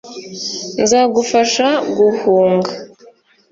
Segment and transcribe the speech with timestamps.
[0.81, 1.67] nzagufasha
[1.97, 2.71] guhunga